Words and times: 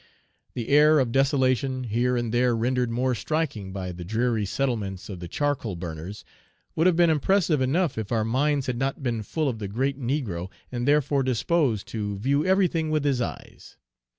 The 0.55 0.69
air 0.69 0.97
of 0.97 1.11
desolation, 1.11 1.83
here 1.83 2.17
and 2.17 2.33
there 2.33 2.55
rendered 2.55 2.89
more 2.89 3.13
striking 3.13 3.71
by 3.71 3.91
the 3.91 4.03
dreary 4.03 4.47
settlements 4.47 5.09
of 5.09 5.19
the 5.19 5.27
charcoal 5.27 5.75
burners, 5.75 6.25
would 6.75 6.87
have 6.87 6.95
been 6.95 7.11
impressive 7.11 7.61
enough 7.61 7.99
if 7.99 8.11
our 8.11 8.25
minds 8.25 8.65
had 8.65 8.77
not 8.79 9.03
been 9.03 9.21
full 9.21 9.47
of 9.47 9.59
the 9.59 9.67
great 9.67 9.99
negro, 10.01 10.49
and 10.71 10.87
therefore 10.87 11.21
disposed 11.21 11.87
to 11.89 12.17
view 12.17 12.43
everything 12.43 12.89
with 12.89 13.03
his 13.03 13.21
eyes. 13.21 13.77